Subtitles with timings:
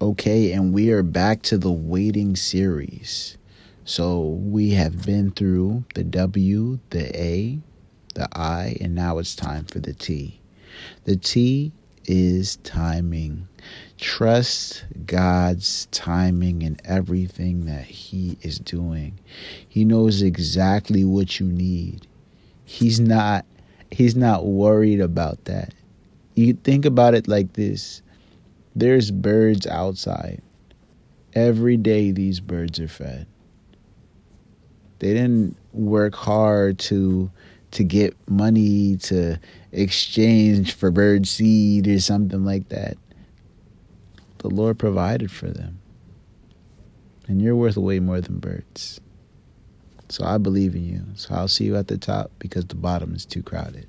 [0.00, 3.36] Okay, and we are back to the waiting series.
[3.84, 7.58] So we have been through the W, the A,
[8.14, 10.40] the I, and now it's time for the T.
[11.02, 11.72] The T
[12.04, 13.48] is timing.
[13.96, 19.18] Trust God's timing in everything that He is doing.
[19.68, 22.06] He knows exactly what you need.
[22.64, 23.44] He's not
[23.90, 25.74] He's not worried about that.
[26.36, 28.00] You think about it like this.
[28.78, 30.40] There's birds outside.
[31.34, 33.26] Every day these birds are fed.
[35.00, 37.28] They didn't work hard to
[37.72, 39.40] to get money to
[39.72, 42.96] exchange for bird seed or something like that.
[44.38, 45.80] The Lord provided for them.
[47.26, 49.00] And you're worth way more than birds.
[50.08, 51.02] So I believe in you.
[51.16, 53.88] So I'll see you at the top because the bottom is too crowded.